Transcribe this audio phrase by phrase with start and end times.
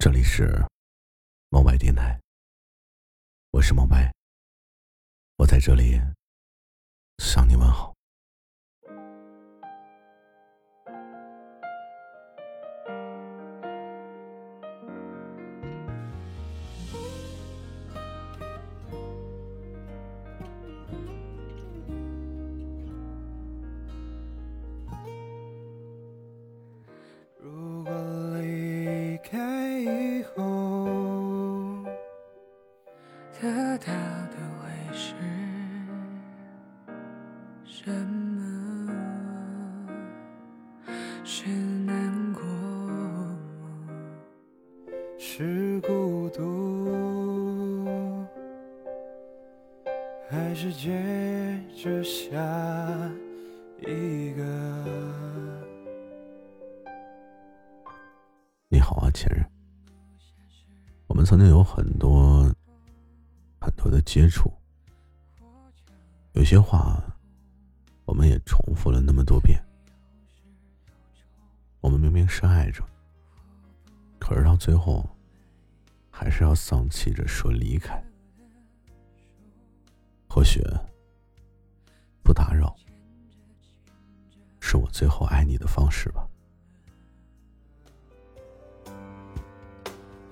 [0.00, 0.64] 这里是
[1.48, 2.20] 猫白电台，
[3.50, 4.14] 我是猫白，
[5.34, 6.00] 我在这里
[7.18, 7.97] 向你问好。
[37.70, 38.90] 什么？
[41.22, 42.42] 是难过，
[45.18, 48.26] 是孤独，
[50.30, 52.38] 还是接着下
[53.86, 54.42] 一个？
[58.68, 59.44] 你好啊，前任。
[61.06, 62.50] 我们曾经有很多。
[63.60, 64.50] 很多的接触，
[66.32, 67.02] 有些话，
[68.08, 69.62] 我们也重复了那么多遍。
[71.78, 72.82] 我们明明是爱着，
[74.18, 75.06] 可是到最后，
[76.10, 78.02] 还是要丧气着说离开。
[80.26, 80.62] 或许，
[82.22, 82.74] 不打扰，
[84.58, 86.26] 是我最后爱你的方式吧。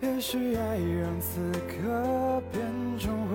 [0.00, 3.25] 也许爱让此刻变成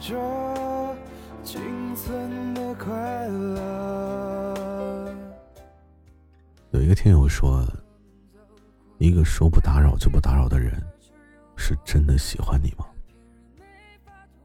[0.00, 0.96] 着
[1.42, 5.14] 仅存的快乐。
[6.70, 7.66] 有一个听友说，
[8.98, 10.80] 一个说不打扰就不打扰的人，
[11.56, 12.86] 是真的喜欢你吗？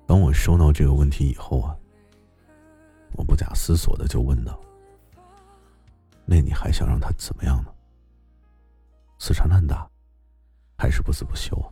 [0.08, 1.78] 当我收到这个问题以后啊，
[3.14, 4.60] 我不假思索的就问道。
[6.26, 7.74] 那你还想让他怎么样呢？
[9.20, 9.88] 死缠烂打，
[10.78, 11.70] 还是不死不休啊？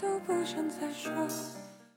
[0.00, 1.12] 都不想再说。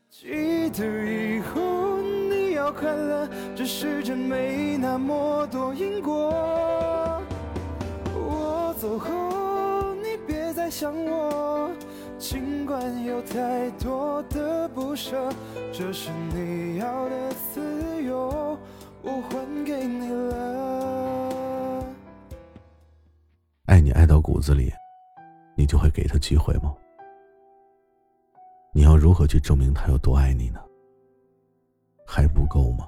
[0.10, 7.22] 记得以后你要快乐，这世界没那么多因果。
[8.14, 11.72] 我走后，你别再想我。
[12.20, 15.30] 尽管有太多的不舍，
[15.72, 18.58] 这是你要的自由，
[19.02, 21.86] 我还给你了。
[23.66, 24.72] 爱你爱到骨子里，
[25.56, 26.74] 你就会给他机会吗？
[28.94, 30.60] 你要如何去证明他有多爱你呢？
[32.06, 32.88] 还不够吗？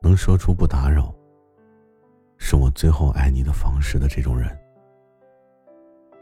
[0.00, 1.14] 能说出不打扰，
[2.38, 4.48] 是我最后爱你的方式的这种人。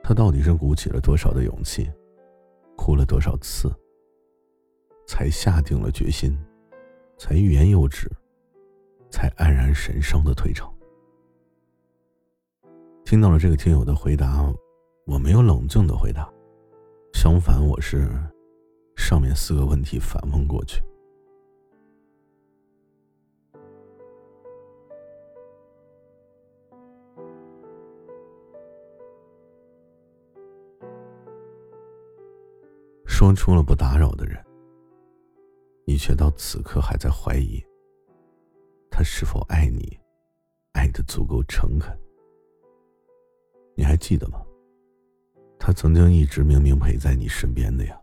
[0.02, 1.88] 他到底是鼓起了多少的勇气，
[2.76, 3.72] 哭了多少次，
[5.06, 6.36] 才下定了决心，
[7.16, 8.10] 才欲言又止，
[9.08, 10.74] 才黯然神伤的退场？
[13.04, 14.52] 听到了这个听友的回答，
[15.06, 16.28] 我没有冷静的回答，
[17.22, 18.08] 相反，我是
[18.96, 20.82] 上面四个问题反问过去。
[33.04, 34.42] 说出了不打扰的人，
[35.84, 37.62] 你却到此刻还在怀疑
[38.90, 39.94] 他是否爱你，
[40.72, 41.94] 爱的足够诚恳。
[43.76, 44.42] 你还记得吗？
[45.60, 47.96] 他曾经一直明明陪在你身边的呀。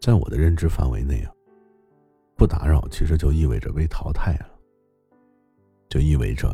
[0.00, 1.32] 在我的认知范围内啊，
[2.34, 4.50] 不打扰其实就意味着被淘汰了，
[5.88, 6.52] 就意味着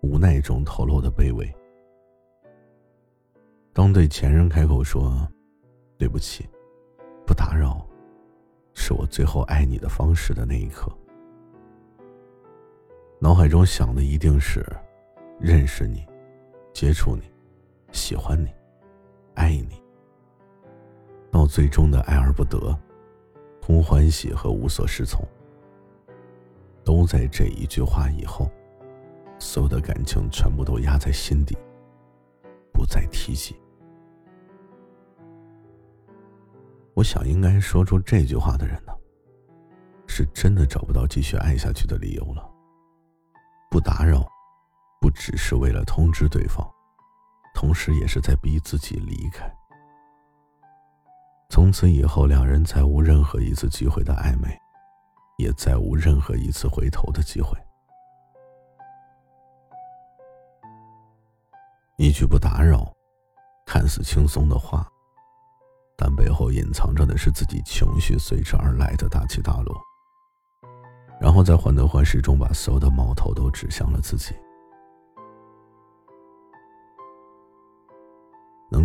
[0.00, 1.52] 无奈中透露的卑微。
[3.72, 5.28] 当对前任开口说。
[5.96, 6.44] 对不起，
[7.24, 7.86] 不打扰，
[8.74, 10.92] 是我最后爱你的方式的那一刻。
[13.20, 14.66] 脑海中想的一定是
[15.38, 16.04] 认识你、
[16.74, 17.22] 接触你、
[17.94, 18.52] 喜欢你、
[19.34, 19.80] 爱你，
[21.30, 22.76] 到最终的爱而不得、
[23.62, 25.24] 空欢喜和无所适从，
[26.84, 28.50] 都在这一句话以后，
[29.38, 31.56] 所有的感情全部都压在心底，
[32.72, 33.54] 不再提及。
[36.94, 38.92] 我想，应该说出这句话的人呢，
[40.08, 42.50] 是真的找不到继续爱下去的理由了。
[43.70, 44.26] 不打扰，
[45.00, 46.68] 不只是为了通知对方，
[47.54, 49.50] 同时也是在逼自己离开。
[51.48, 54.48] 从此以后，两人再无任何一次机会的暧昧，
[55.38, 57.56] 也再无任何一次回头的机会。
[61.96, 62.92] 一句不打扰，
[63.64, 64.86] 看似轻松的话。
[65.96, 69.80] 但背后隐藏着的是自己情绪随之而来的大起大落，
[71.20, 74.34] 然后在患得患失中把所有的矛头都指向了自己。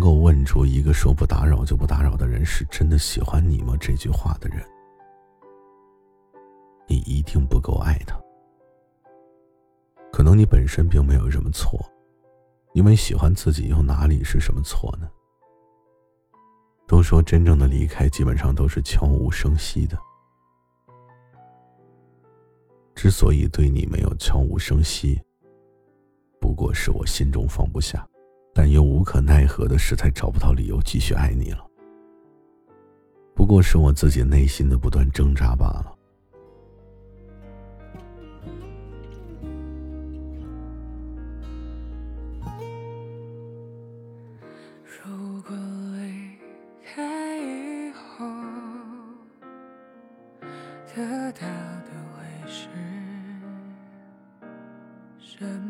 [0.00, 3.76] 能够问出一个说不打扰就不打扰的人是真的喜欢你吗？
[3.78, 4.66] 这句话的人，
[6.86, 8.18] 你一定不够爱他。
[10.10, 11.78] 可能你本身并没有什么错，
[12.72, 15.06] 因为喜欢自己又哪里是什么错呢？
[16.88, 19.98] 都说真正的离开基本上都是悄无声息的，
[22.94, 25.20] 之所以对你没有悄无声息，
[26.40, 28.08] 不过是我心中放不下。
[28.52, 31.66] 但又无可奈何的，实在找不到理由继续爱你了。
[33.34, 35.96] 不过是我自己内心的不断挣扎罢了。
[44.84, 45.56] 如果
[45.96, 46.36] 离
[46.84, 48.26] 开以后，
[50.94, 51.46] 得到
[51.86, 52.68] 的会是
[55.18, 55.69] 什么？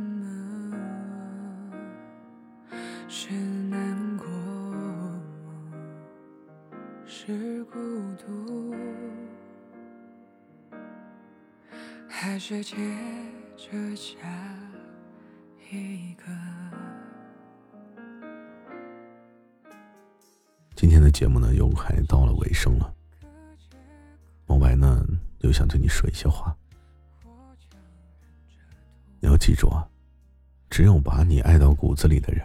[12.40, 12.74] 是接
[13.54, 14.16] 着下
[15.70, 16.24] 一个？
[20.74, 22.90] 今天的节目呢，又快到了尾声了。
[24.46, 25.04] 莫白呢，
[25.40, 26.56] 又想对你说一些话。
[29.20, 29.86] 你要记住啊，
[30.70, 32.42] 只有把你爱到骨子里的人。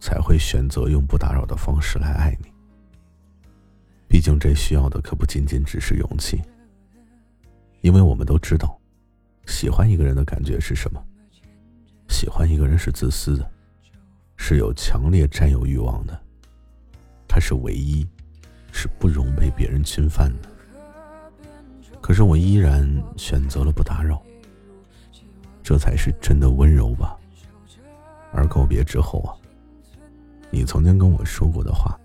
[0.00, 2.50] 才会选择用不打扰的方式来爱你。
[4.08, 6.42] 毕竟这需要的可不仅仅只是勇气，
[7.82, 8.76] 因为我们都知道，
[9.46, 11.02] 喜欢一个人的感觉是什么。
[12.08, 13.50] 喜欢一个人是自私的，
[14.36, 16.20] 是有强烈占有欲望的，
[17.26, 18.06] 他是唯一，
[18.72, 20.48] 是不容被别人侵犯的。
[22.00, 22.86] 可是我依然
[23.16, 24.22] 选择了不打扰，
[25.62, 27.16] 这才是真的温柔吧。
[28.32, 29.34] 而告别之后啊。
[30.54, 31.98] 你曾经跟我说过的话，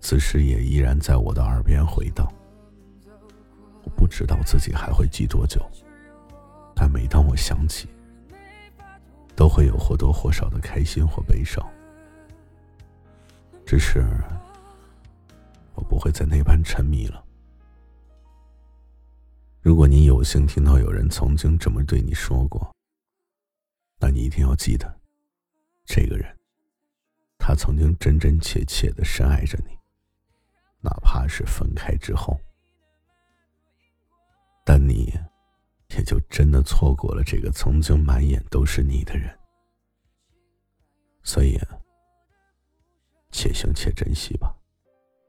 [0.00, 2.26] 此时也依然在我的耳边回荡。
[3.84, 5.64] 我不知道自己还会记多久，
[6.80, 7.88] 但每当我想起，
[9.34, 11.60] 都会有或多或少的开心或悲伤。
[13.66, 14.06] 只是，
[15.74, 17.24] 我不会再那般沉迷了。
[19.60, 22.72] 如果你有幸听到有人曾经这么对你说过，
[23.98, 25.00] 那你一定要记得，
[25.84, 26.32] 这个人。
[27.38, 29.76] 他曾经真真切切的深爱着你，
[30.80, 32.38] 哪怕是分开之后，
[34.64, 35.12] 但你
[35.96, 39.30] 也就真的错过了这个曾经满眼都是你的人。
[41.22, 41.78] 所以，啊
[43.30, 44.54] 且行且珍惜吧。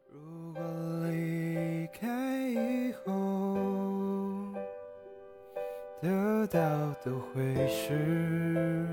[0.09, 0.61] 如果
[1.09, 4.53] 离开以后，
[6.01, 6.59] 得到
[7.03, 8.87] 的会是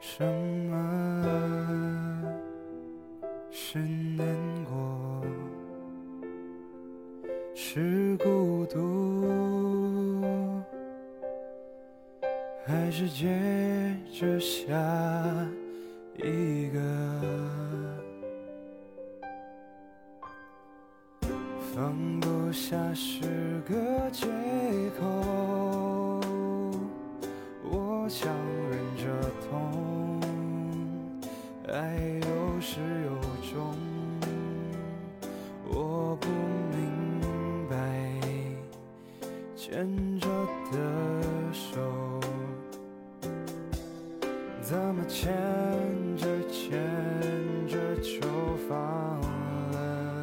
[0.00, 0.24] 什
[0.68, 0.74] 么？
[3.50, 5.24] 是难过，
[7.54, 9.05] 是孤独，
[12.66, 14.74] 还是接着下
[16.16, 16.80] 一个？
[21.72, 24.26] 放不下是个借
[24.98, 25.06] 口，
[27.62, 28.34] 我强
[28.68, 30.20] 忍着痛，
[31.68, 33.14] 爱有始有。
[33.48, 33.72] 终，
[35.68, 36.26] 我不
[36.74, 36.76] 明
[37.70, 37.76] 白
[39.54, 40.26] 牵着
[40.72, 41.15] 的
[44.68, 45.32] 怎么牵
[46.16, 46.82] 着牵
[47.68, 48.20] 着就
[48.68, 48.76] 放
[49.70, 50.20] 了？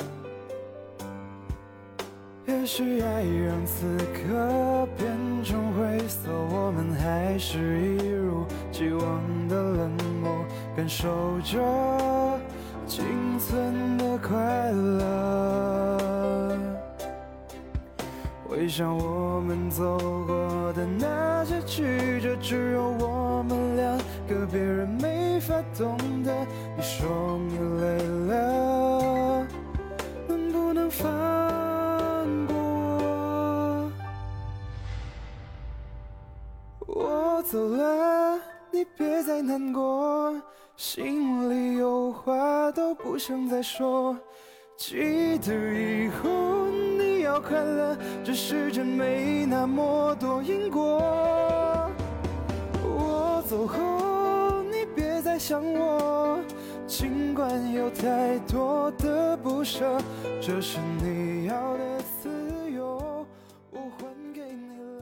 [2.45, 9.89] 也许爱让此刻变成灰色，我们还是一如既往的冷
[10.21, 10.45] 漠，
[10.75, 12.38] 感受着。
[12.85, 13.05] 仅
[13.39, 16.59] 存的快乐，
[18.45, 19.97] 回想我们走
[20.27, 23.62] 过的那些曲折，只有我们
[24.33, 26.33] 个，别人没法懂得。
[26.75, 27.97] 你说你累
[28.27, 29.47] 了，
[30.27, 31.07] 能不能放
[32.47, 33.91] 过？
[36.87, 38.39] 我走了，
[38.71, 40.33] 你别再难过。
[40.75, 44.17] 心里有话都不想再说，
[44.75, 50.99] 记得以后你要快乐，这世间没那么多因果。
[52.83, 54.02] 我走后，
[55.45, 56.41] 像我
[56.88, 60.00] 尽管有太多的不舍
[60.39, 63.27] 这是你要的自由
[63.69, 64.92] 我还给你了。